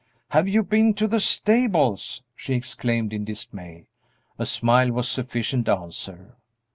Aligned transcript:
"Have 0.29 0.47
you 0.49 0.63
been 0.63 0.95
to 0.95 1.07
the 1.07 1.19
stables?" 1.19 2.23
she 2.35 2.55
exclaimed, 2.55 3.13
in 3.13 3.23
dismay. 3.23 3.85
A 4.39 4.47
smile 4.47 4.91
was 4.91 5.07
sufficient 5.07 5.69
answer. 5.69 6.37